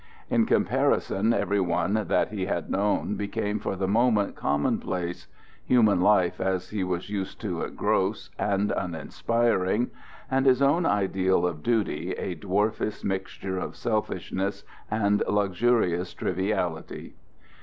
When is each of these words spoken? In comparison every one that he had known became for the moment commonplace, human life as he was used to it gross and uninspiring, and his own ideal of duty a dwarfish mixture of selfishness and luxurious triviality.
In 0.31 0.47
comparison 0.47 1.31
every 1.31 1.59
one 1.59 1.93
that 2.07 2.29
he 2.29 2.47
had 2.47 2.71
known 2.71 3.13
became 3.13 3.59
for 3.59 3.75
the 3.75 3.87
moment 3.87 4.35
commonplace, 4.35 5.27
human 5.63 6.01
life 6.01 6.41
as 6.41 6.71
he 6.71 6.83
was 6.83 7.11
used 7.11 7.39
to 7.41 7.61
it 7.61 7.77
gross 7.77 8.31
and 8.39 8.71
uninspiring, 8.75 9.91
and 10.31 10.47
his 10.47 10.59
own 10.59 10.87
ideal 10.87 11.45
of 11.45 11.61
duty 11.61 12.13
a 12.13 12.33
dwarfish 12.33 13.03
mixture 13.03 13.59
of 13.59 13.75
selfishness 13.75 14.63
and 14.89 15.21
luxurious 15.29 16.15
triviality. 16.15 17.13